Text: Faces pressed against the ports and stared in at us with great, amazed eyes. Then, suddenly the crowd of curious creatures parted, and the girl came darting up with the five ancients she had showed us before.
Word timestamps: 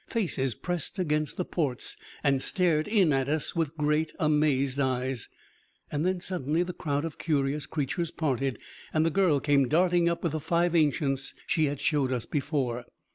Faces 0.07 0.55
pressed 0.55 0.97
against 0.97 1.37
the 1.37 1.45
ports 1.45 1.95
and 2.23 2.41
stared 2.41 2.87
in 2.87 3.13
at 3.13 3.29
us 3.29 3.55
with 3.55 3.77
great, 3.77 4.11
amazed 4.19 4.79
eyes. 4.79 5.29
Then, 5.91 6.19
suddenly 6.19 6.63
the 6.63 6.73
crowd 6.73 7.05
of 7.05 7.19
curious 7.19 7.67
creatures 7.67 8.09
parted, 8.09 8.57
and 8.91 9.05
the 9.05 9.11
girl 9.11 9.39
came 9.39 9.67
darting 9.67 10.09
up 10.09 10.23
with 10.23 10.31
the 10.31 10.39
five 10.39 10.75
ancients 10.75 11.35
she 11.45 11.65
had 11.65 11.79
showed 11.79 12.11
us 12.11 12.25
before. 12.25 12.85